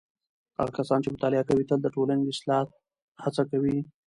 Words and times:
هغه 0.57 0.71
کسان 0.79 0.99
چې 1.03 1.13
مطالعه 1.15 1.47
کوي 1.49 1.63
تل 1.69 1.79
د 1.83 1.87
ټولنې 1.95 2.21
د 2.23 2.29
اصلاح 2.33 2.65
هڅه 3.23 3.43
کوي. 3.51 3.77